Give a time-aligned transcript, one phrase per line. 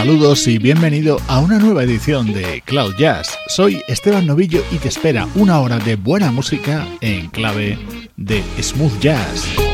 [0.00, 3.38] Saludos y bienvenido a una nueva edición de Cloud Jazz.
[3.48, 7.78] Soy Esteban Novillo y te espera una hora de buena música en clave
[8.16, 9.69] de smooth jazz.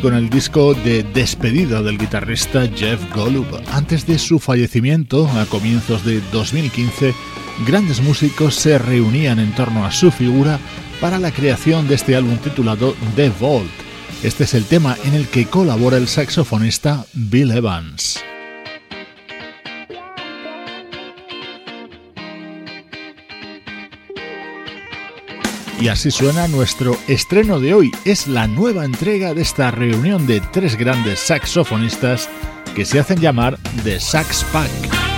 [0.00, 3.46] Con el disco de despedida del guitarrista Jeff Golub.
[3.70, 7.14] Antes de su fallecimiento, a comienzos de 2015,
[7.66, 10.58] grandes músicos se reunían en torno a su figura
[11.00, 13.70] para la creación de este álbum titulado The Vault.
[14.22, 18.24] Este es el tema en el que colabora el saxofonista Bill Evans.
[25.84, 27.92] Y así suena nuestro estreno de hoy.
[28.06, 32.30] Es la nueva entrega de esta reunión de tres grandes saxofonistas
[32.74, 35.13] que se hacen llamar The Sax Pack.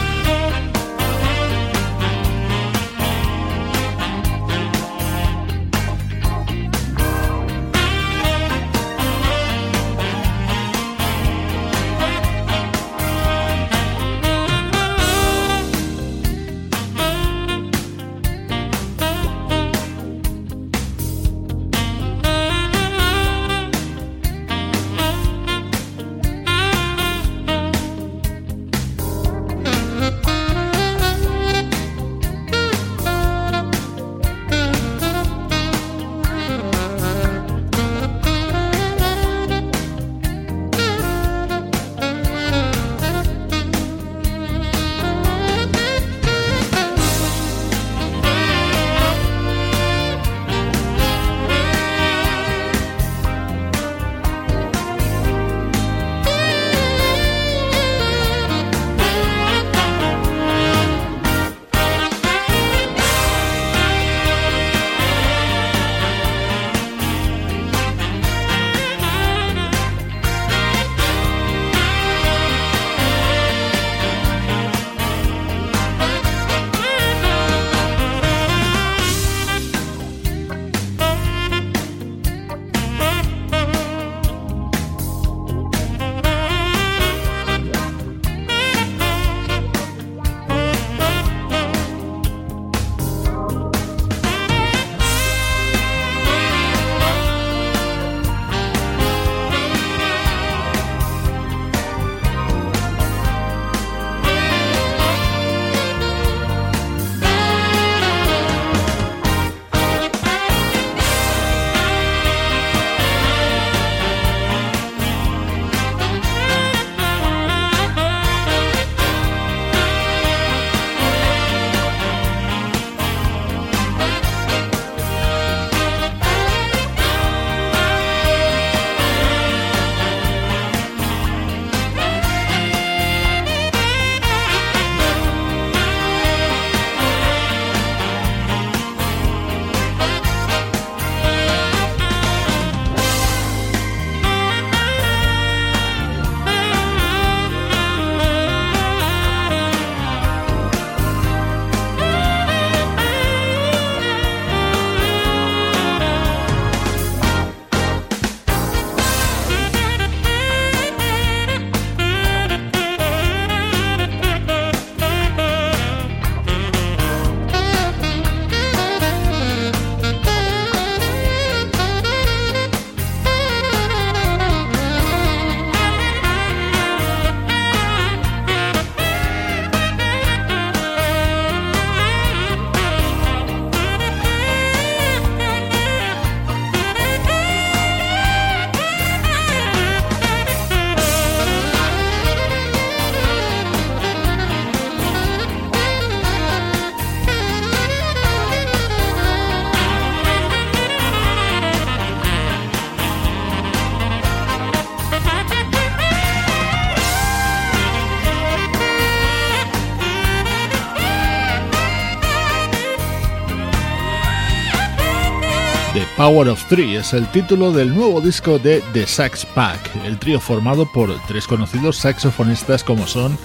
[216.27, 220.41] Power of Three es el título del nuevo disco de The Sax Pack, el trío
[220.41, 223.39] formado por tres conocidos saxofonistas como son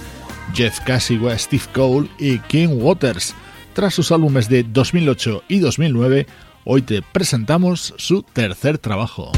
[0.52, 3.36] Jeff Casigua, Steve Cole y King Waters.
[3.72, 6.26] Tras sus álbumes de 2008 y 2009,
[6.64, 9.30] hoy te presentamos su tercer trabajo.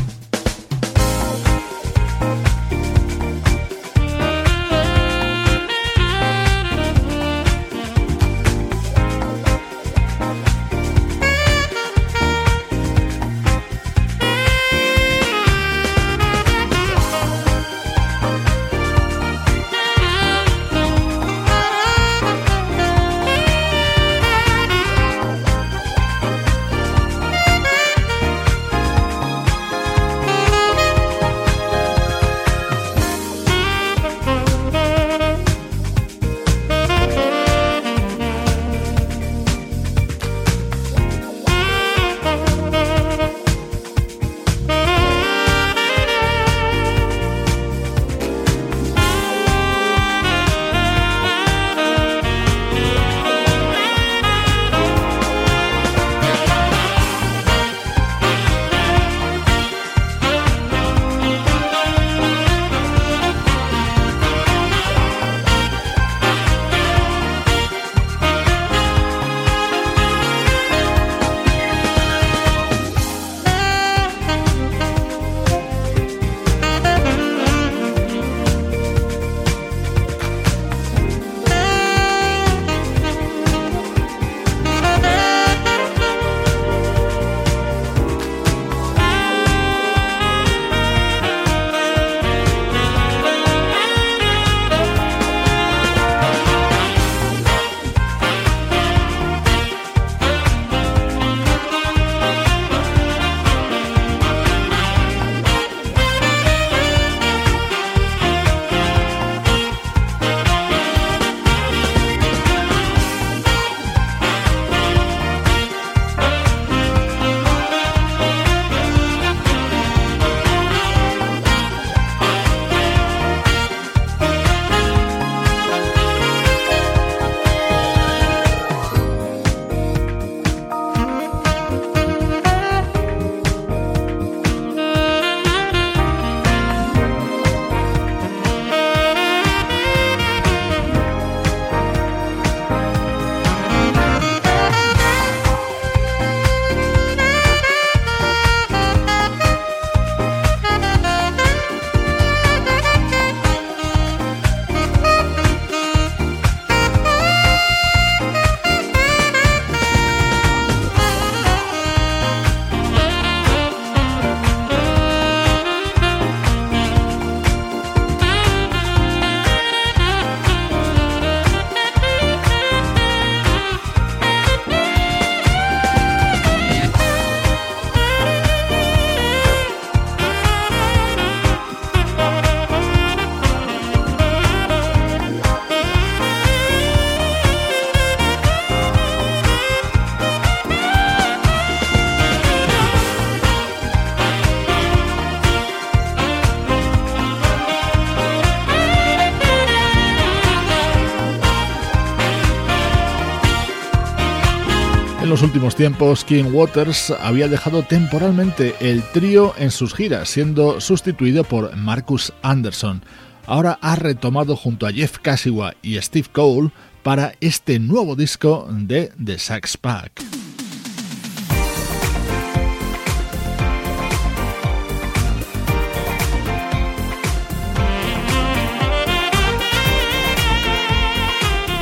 [205.54, 211.76] Últimos tiempos, King Waters había dejado temporalmente el trío en sus giras, siendo sustituido por
[211.76, 213.04] Marcus Anderson.
[213.46, 216.72] Ahora ha retomado junto a Jeff Casigua y Steve Cole
[217.04, 220.33] para este nuevo disco de The Sax Pack.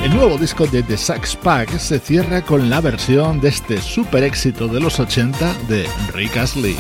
[0.03, 4.25] El nuevo disco de The Sax Pack se cierra con la versión de este super
[4.25, 6.77] éxito de los 80 de Rick Astley.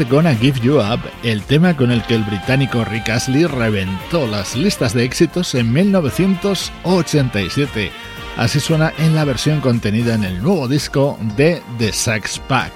[0.00, 4.26] Never Gonna Give You Up, el tema con el que el británico Rick Astley reventó
[4.26, 7.92] las listas de éxitos en 1987.
[8.38, 12.72] Así suena en la versión contenida en el nuevo disco de The Sax Pack.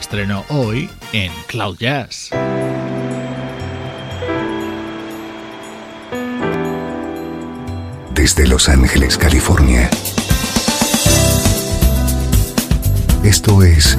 [0.00, 2.30] Estreno hoy en Cloud Jazz.
[8.14, 9.90] Desde Los Ángeles, California.
[13.22, 13.98] Esto es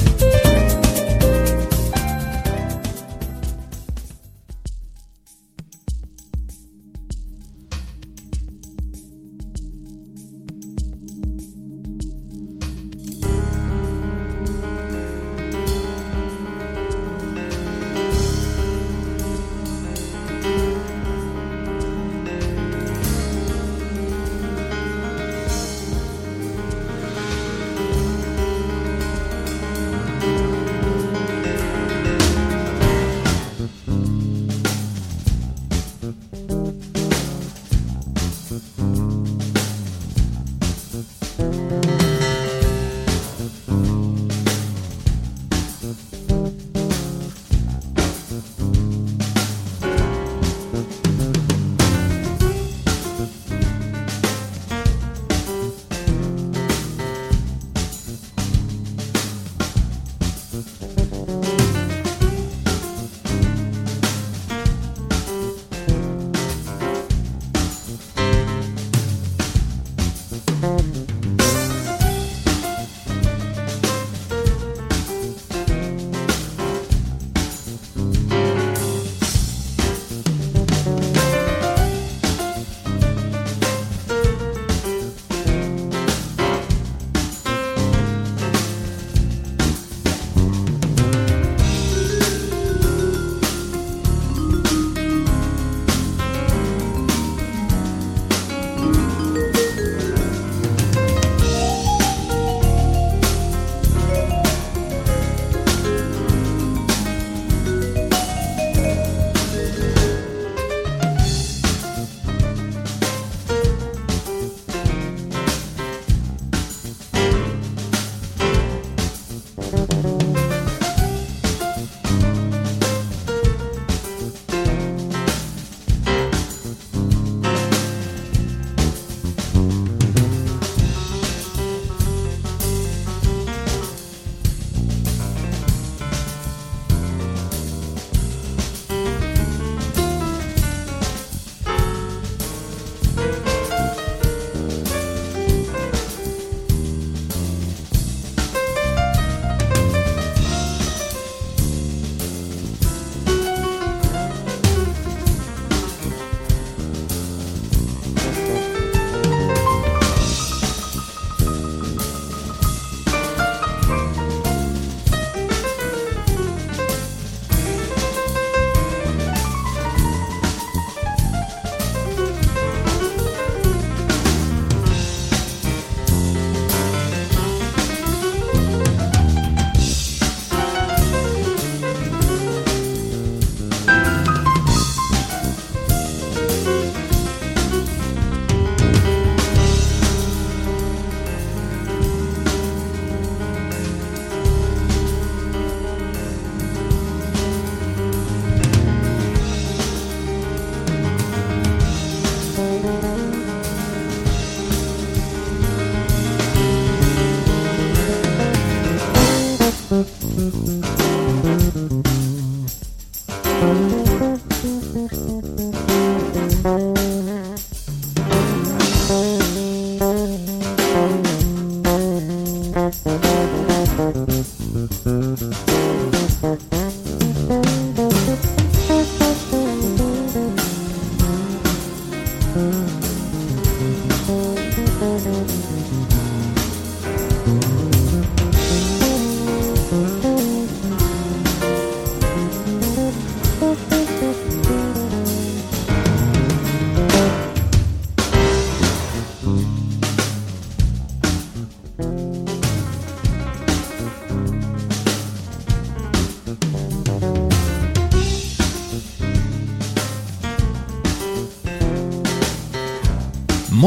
[215.01, 215.50] Música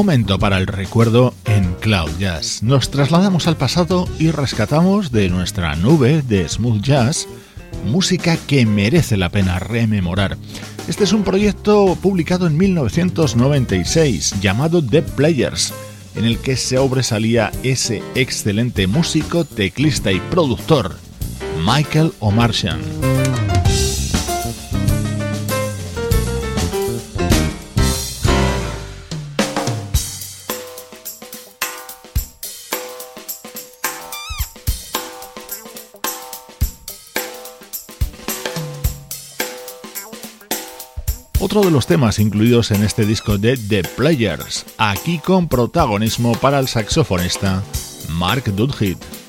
[0.04, 2.62] Momento para el recuerdo en Cloud Jazz.
[2.62, 7.26] Nos trasladamos al pasado y rescatamos de nuestra nube de smooth jazz
[7.86, 10.36] música que merece la pena rememorar.
[10.88, 15.72] Este es un proyecto publicado en 1996 llamado The Players,
[16.16, 20.98] en el que se sobresalía ese excelente músico, teclista y productor,
[21.64, 22.78] Michael O'Martian.
[41.74, 47.64] Los temas incluidos en este disco de The Players, aquí con protagonismo para el saxofonista
[48.10, 49.23] Mark Dudhit.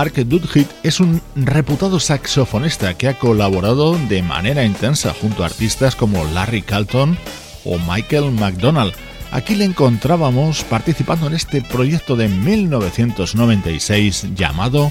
[0.00, 5.94] Mark Dudhit es un reputado saxofonista que ha colaborado de manera intensa junto a artistas
[5.94, 7.18] como Larry Carlton
[7.66, 8.94] o Michael McDonald.
[9.30, 14.90] Aquí le encontrábamos participando en este proyecto de 1996 llamado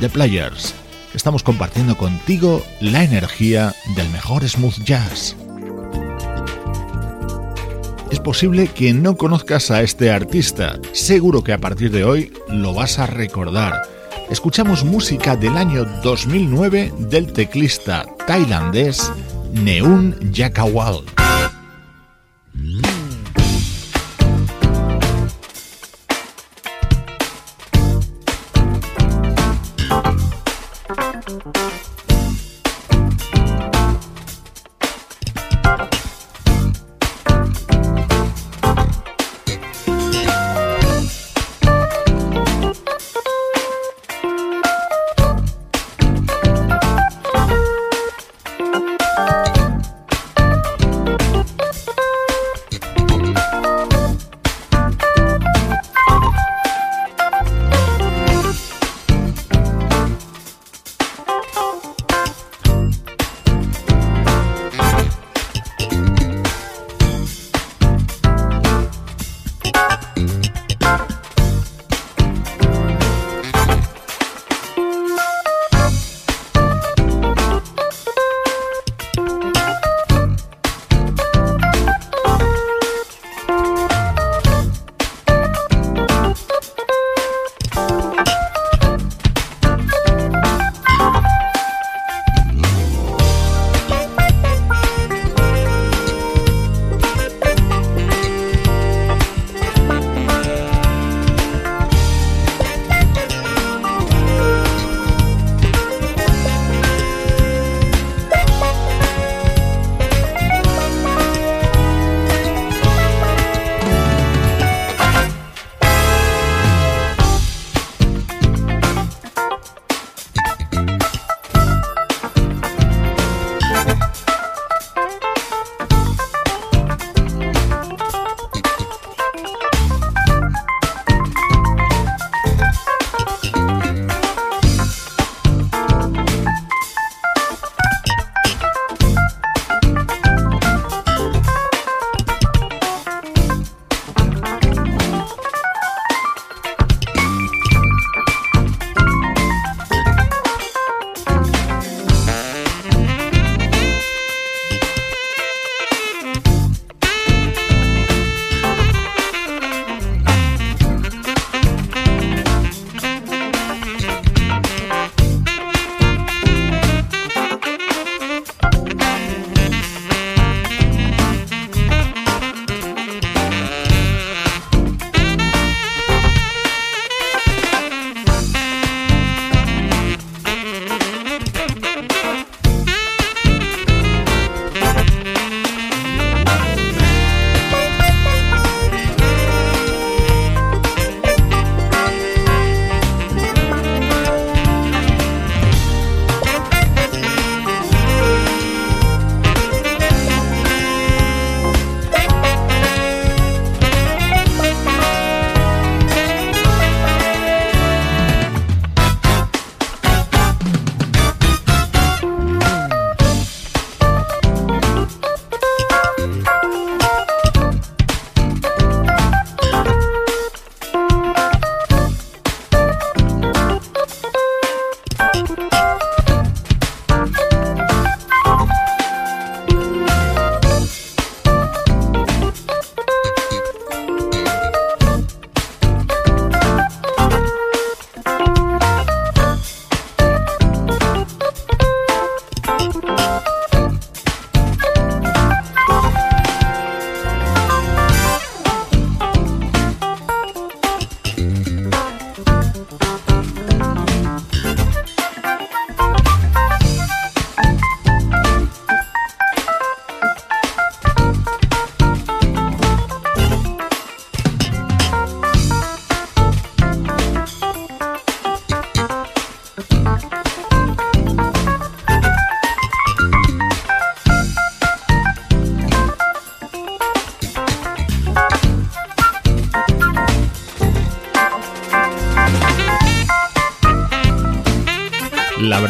[0.00, 0.72] The Players.
[1.12, 5.36] Estamos compartiendo contigo la energía del mejor smooth jazz.
[8.10, 12.72] Es posible que no conozcas a este artista, seguro que a partir de hoy lo
[12.72, 13.97] vas a recordar.
[14.30, 19.10] Escuchamos música del año 2009 del teclista tailandés
[19.54, 21.02] Neun Yakawal.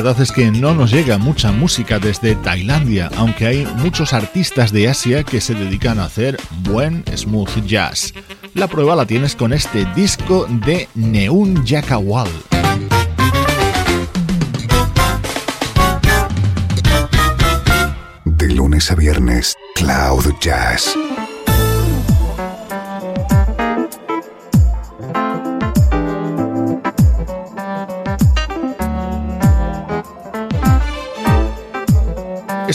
[0.09, 4.89] Verdad es que no nos llega mucha música desde Tailandia, aunque hay muchos artistas de
[4.89, 8.15] Asia que se dedican a hacer buen smooth jazz.
[8.55, 12.31] La prueba la tienes con este disco de Neun Yakawal.
[18.25, 20.97] De lunes a viernes, Cloud Jazz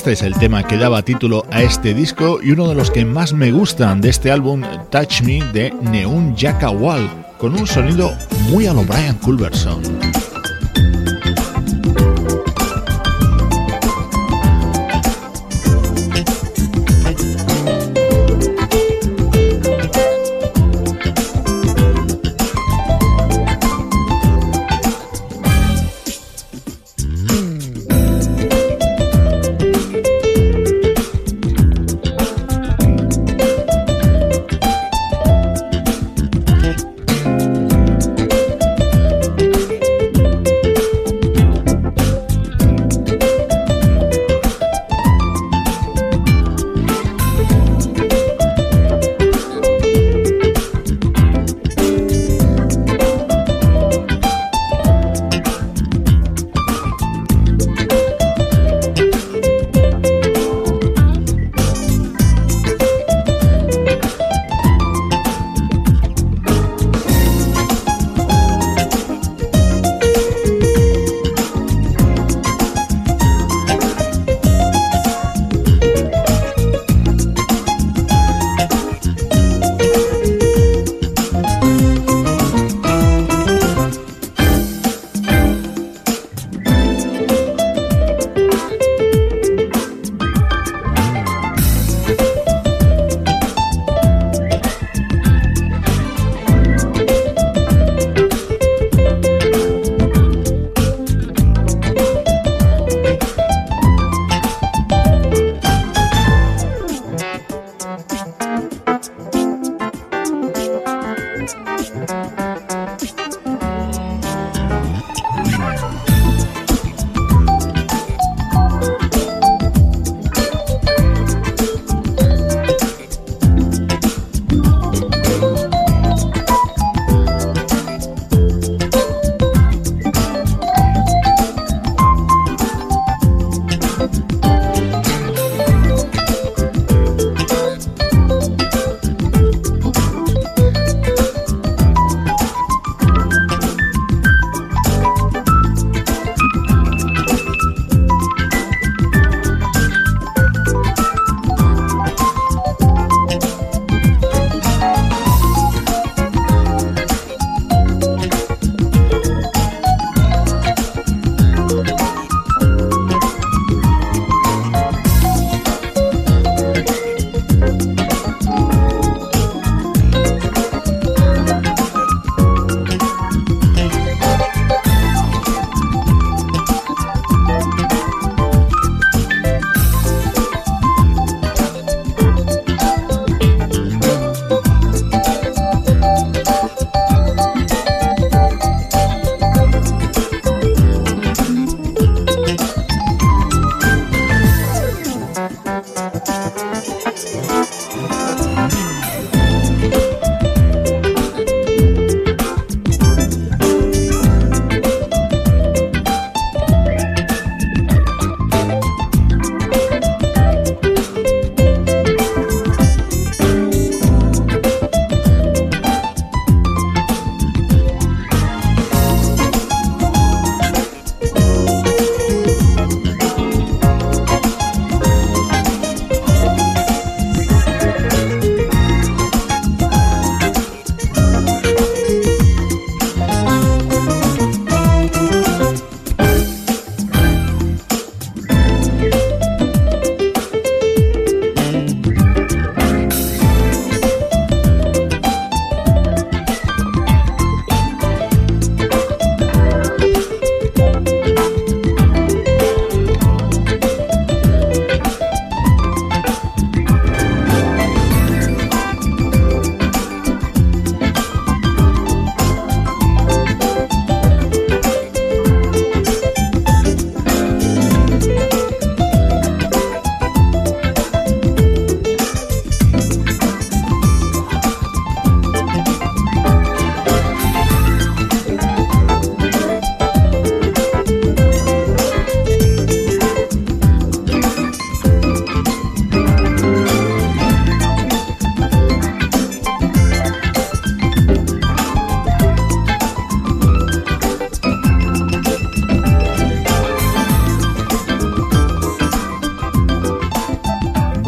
[0.04, 3.06] Este es el tema que daba título a este disco y uno de los que
[3.06, 6.36] más me gustan de este álbum Touch Me de Neun
[6.78, 8.12] Wall, con un sonido
[8.50, 10.12] muy a lo Brian Culberson.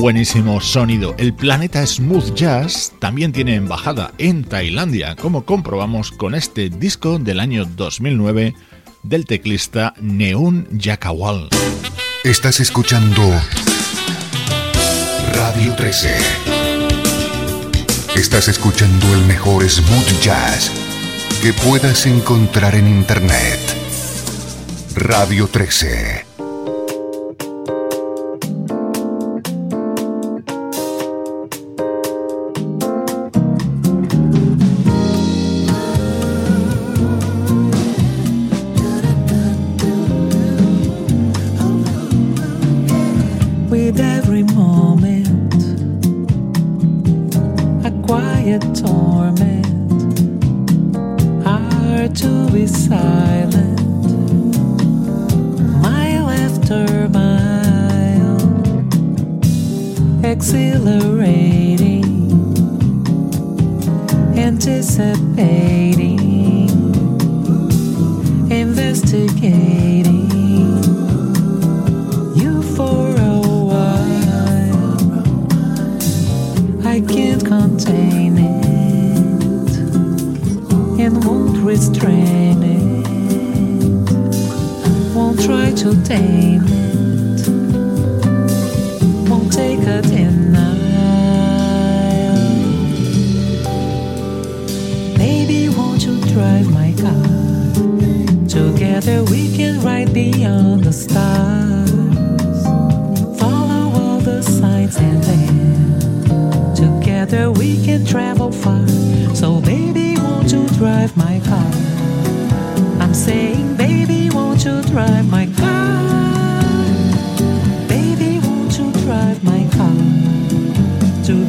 [0.05, 1.15] buenísimo sonido.
[1.17, 7.39] El planeta Smooth Jazz también tiene embajada en Tailandia, como comprobamos con este disco del
[7.39, 8.53] año 2009
[9.01, 11.49] del teclista Neun Yakawal.
[12.23, 13.23] Estás escuchando
[15.33, 16.15] Radio 13.
[18.15, 20.69] Estás escuchando el mejor smooth jazz
[21.41, 23.59] que puedas encontrar en Internet.
[24.93, 26.34] Radio 13.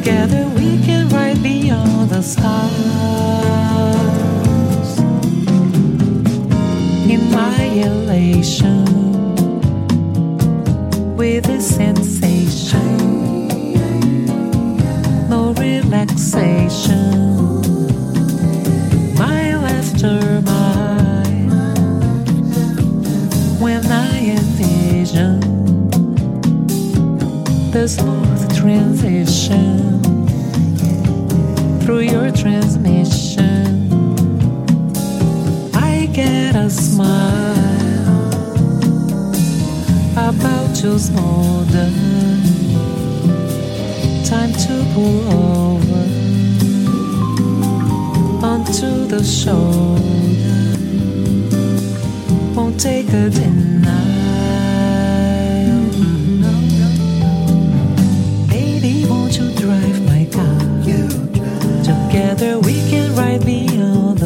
[0.07, 2.71] Together we can ride beyond the stars.
[7.11, 8.85] In my elation,
[11.17, 13.49] with a sensation,
[15.27, 17.11] no relaxation.
[19.15, 21.27] My laughter, my
[23.59, 25.41] when I envision
[27.71, 29.76] the smooth transition
[31.87, 33.65] through your transmission,
[35.73, 38.27] I get a smile
[40.17, 41.89] about your smolder.
[44.25, 46.03] Time to pull over
[48.45, 50.75] onto the shoulder.
[52.53, 54.16] Won't take a denial.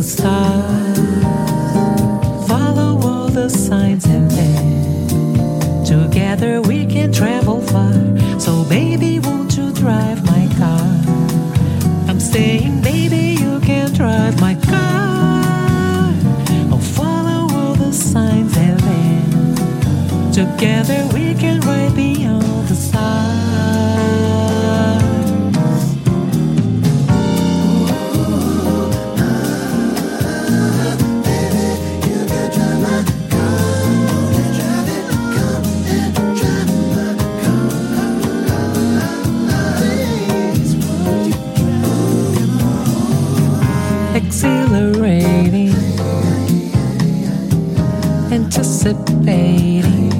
[0.02, 0.91] the stars.
[44.16, 45.74] exhilarating,
[48.32, 50.12] anticipating,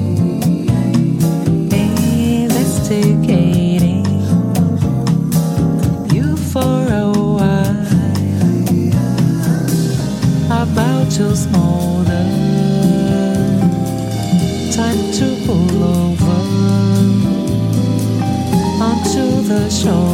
[2.44, 4.04] investigating
[6.12, 7.86] you for a while,
[10.62, 12.26] about to smolder.
[14.72, 16.40] Time to pull over
[18.82, 20.11] onto the shore.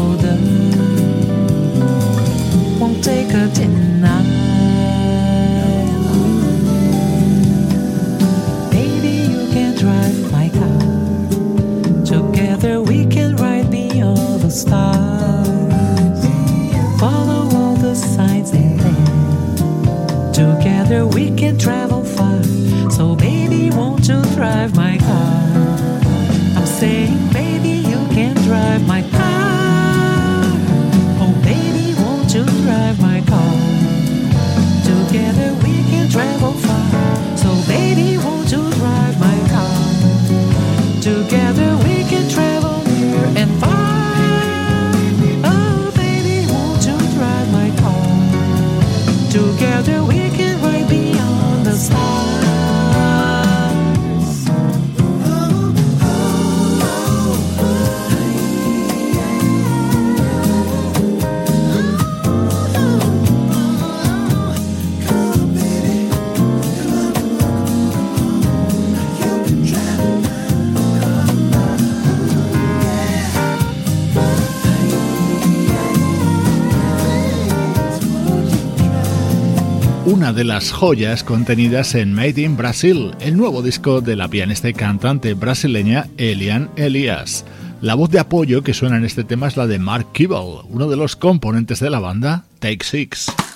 [80.38, 84.72] De las joyas contenidas en Made in Brazil, el nuevo disco de la pianista y
[84.72, 87.44] cantante brasileña Elian Elias.
[87.80, 90.88] La voz de apoyo que suena en este tema es la de Mark Kibble, uno
[90.88, 93.47] de los componentes de la banda Take Six.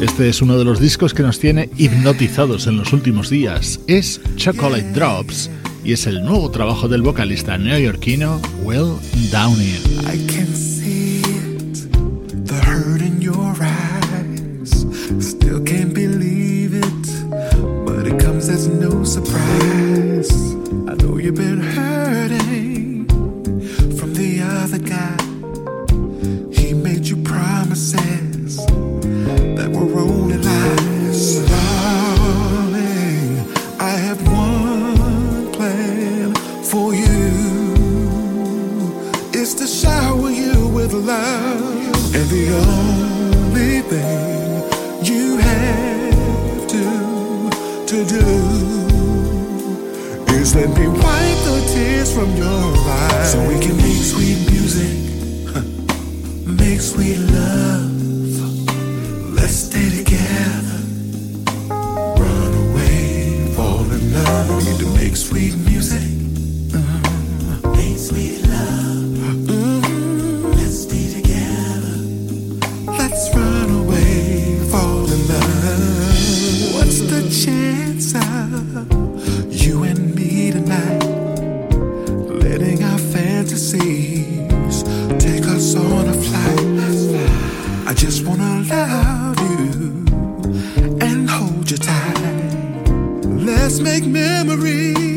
[0.00, 3.80] Este es uno de los discos que nos tiene hipnotizados en los últimos días.
[3.86, 5.50] Es Chocolate Drops
[5.84, 8.94] y es el nuevo trabajo del vocalista neoyorquino Will
[9.30, 10.00] Downing.
[52.14, 53.32] From your eyes.
[53.32, 53.79] So we can
[88.40, 90.04] gonna love you
[91.06, 92.88] and hold you tight.
[93.24, 95.09] Let's make memories.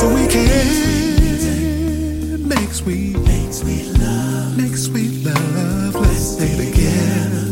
[0.00, 0.48] So we can
[2.48, 5.94] make sweet, make sweet love, make sweet love.
[5.94, 7.44] Let's stay together.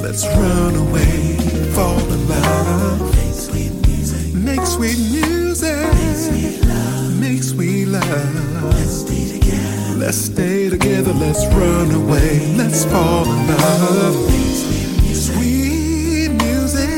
[0.00, 1.36] Let's run away,
[1.74, 3.00] fall in love.
[3.16, 8.64] Make sweet music, make sweet music, make sweet love, make sweet love.
[8.78, 9.98] Let's stay together.
[9.98, 11.12] Let's stay together.
[11.14, 12.54] Let's run away.
[12.54, 14.14] Let's fall in love.
[14.30, 16.90] Make sweet music, sweet music.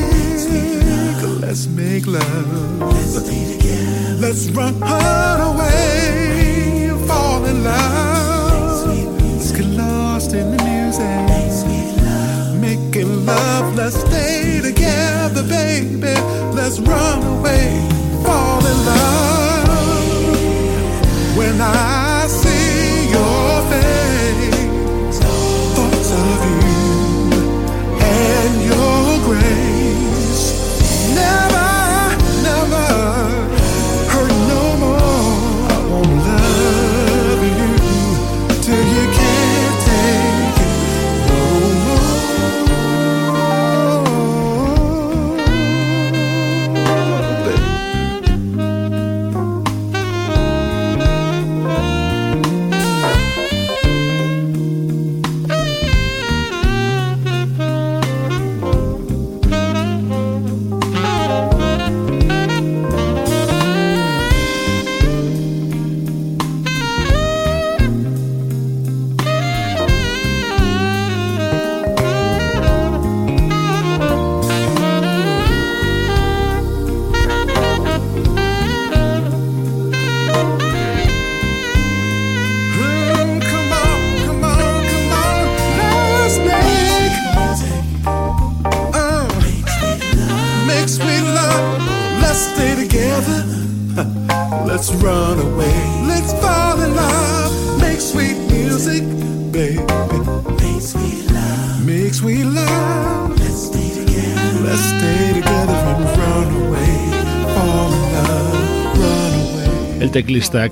[1.41, 2.81] Let's make love.
[2.81, 3.72] Let's stay together.
[4.23, 8.87] Let's run away fall in love.
[9.21, 11.27] Let's get lost in the music.
[12.61, 16.15] Making love, let's stay together, baby.
[16.55, 17.85] Let's run away,
[18.23, 19.67] fall in love.
[21.35, 22.12] When I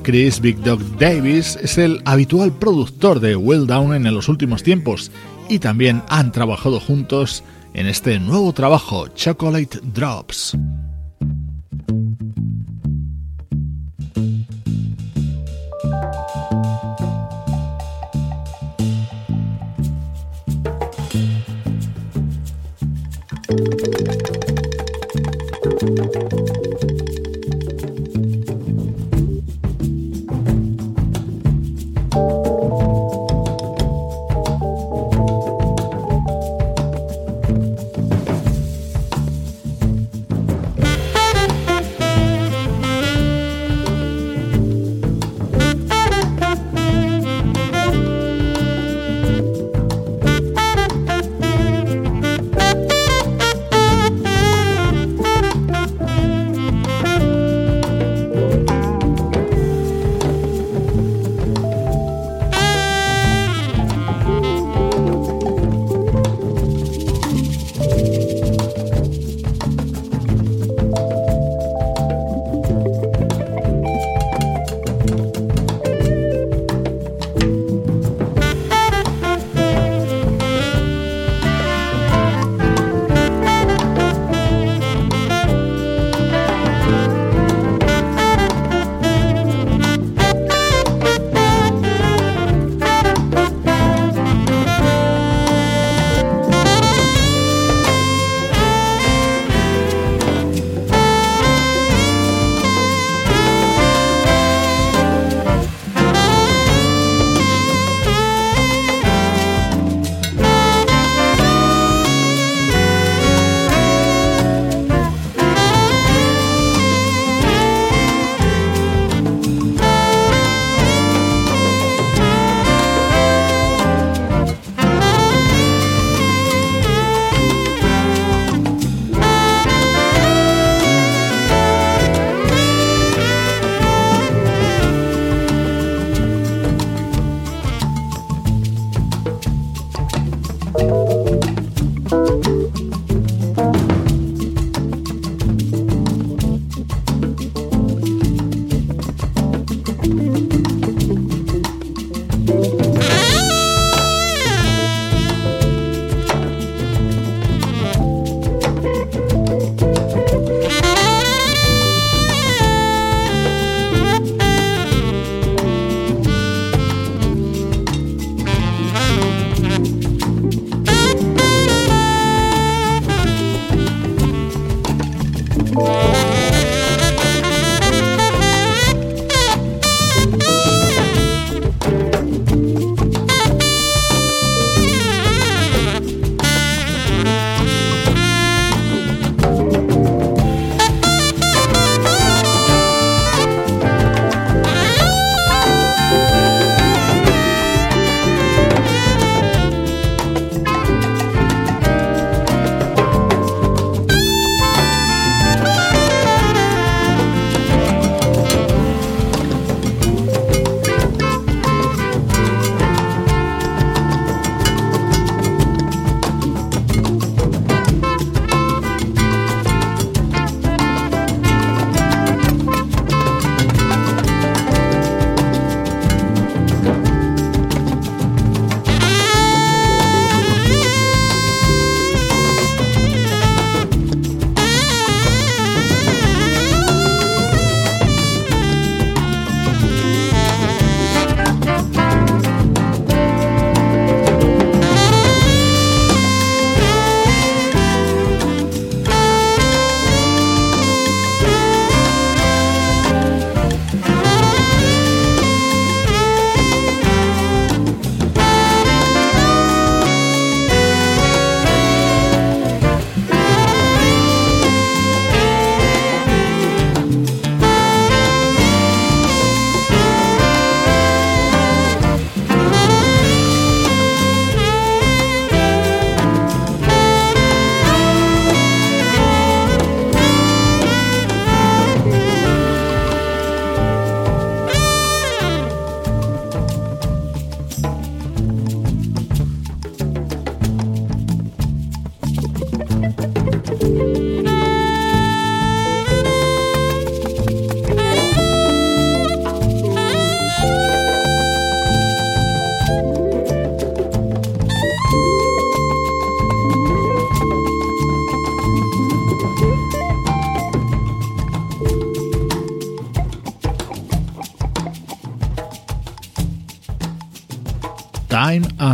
[0.03, 5.11] Chris Big Dog Davis es el habitual productor de Well Down en los últimos tiempos
[5.49, 10.55] y también han trabajado juntos en este nuevo trabajo, Chocolate Drops.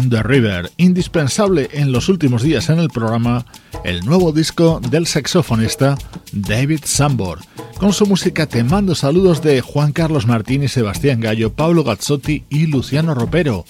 [0.09, 3.45] The River, indispensable en los últimos días en el programa
[3.83, 5.97] el nuevo disco del saxofonista
[6.31, 7.39] David Sambor.
[7.79, 12.43] Con su música te mando saludos de Juan Carlos Martín y Sebastián Gallo, Pablo Gazzotti
[12.49, 13.65] y Luciano Ropero.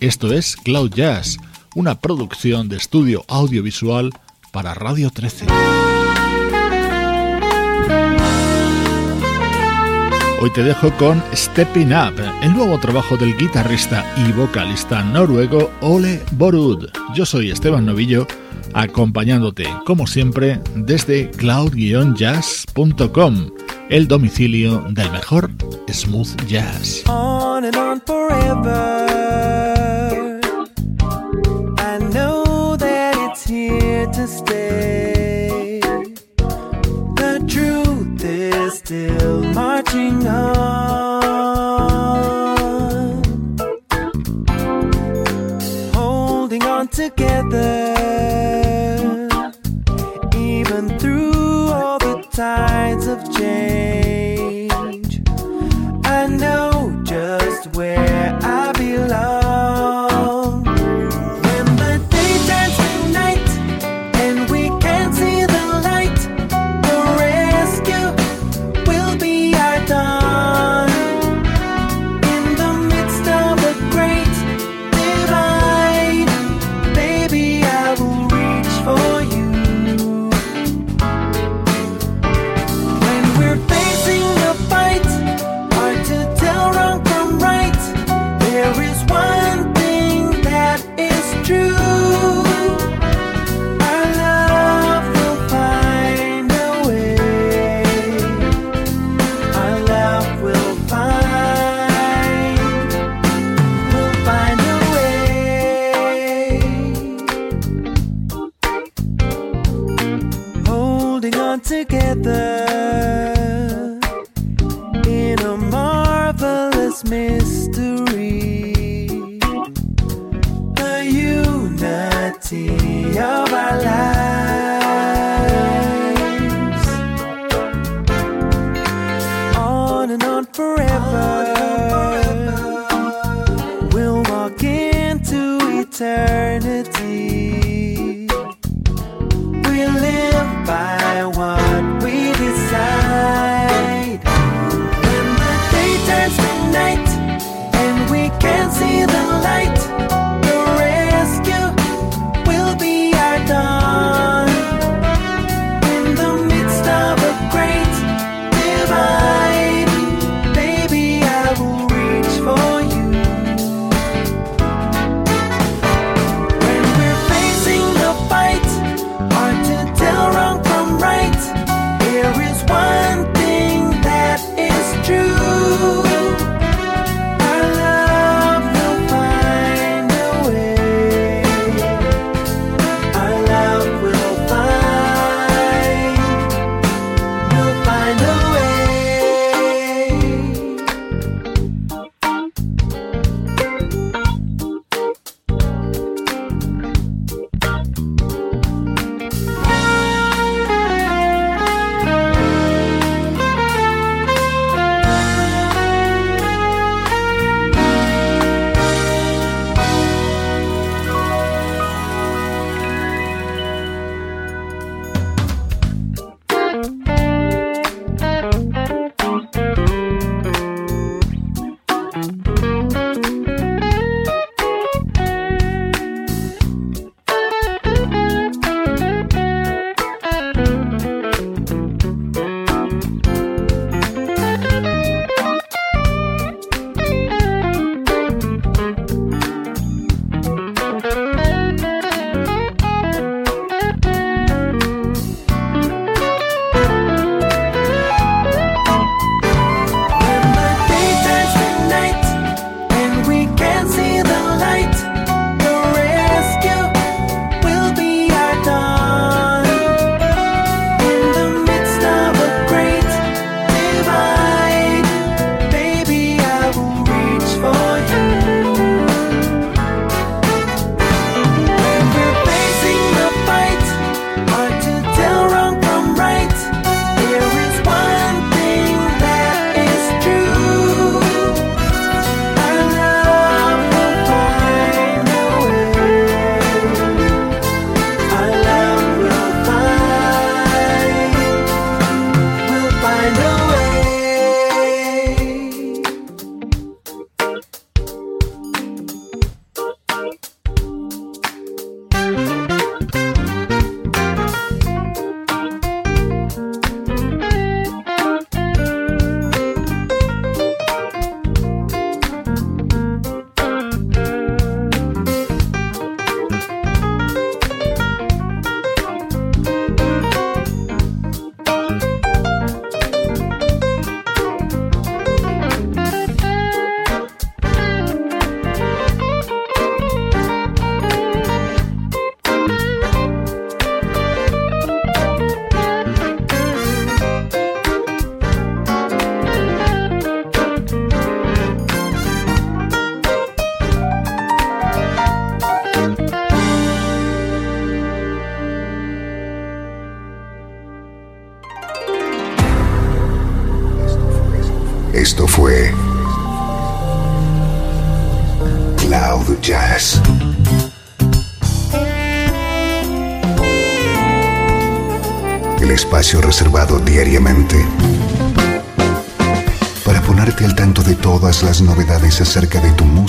[0.00, 1.38] Esto es Cloud Jazz,
[1.74, 4.12] una producción de estudio audiovisual
[4.52, 5.46] para Radio 13.
[10.44, 16.20] Hoy te dejo con Stepping Up, el nuevo trabajo del guitarrista y vocalista noruego Ole
[16.32, 16.90] Borud.
[17.14, 18.26] Yo soy Esteban Novillo,
[18.74, 23.52] acompañándote, como siempre, desde cloud-jazz.com,
[23.88, 25.50] el domicilio del mejor
[25.90, 27.04] smooth jazz.
[39.94, 41.22] Marching on.
[45.94, 47.93] Holding on together.